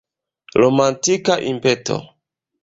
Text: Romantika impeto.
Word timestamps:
Romantika 0.61 1.33
impeto. 1.53 1.97